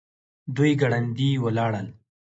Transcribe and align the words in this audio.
دوی 0.55 0.71
ګړندي 0.81 1.29
ولاړل. 1.43 1.87